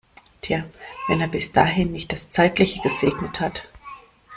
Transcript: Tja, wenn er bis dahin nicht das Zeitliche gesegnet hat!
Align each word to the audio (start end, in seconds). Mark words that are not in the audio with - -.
Tja, 0.41 0.65
wenn 1.07 1.21
er 1.21 1.27
bis 1.27 1.51
dahin 1.51 1.91
nicht 1.91 2.11
das 2.11 2.31
Zeitliche 2.31 2.81
gesegnet 2.81 3.39
hat! 3.39 3.69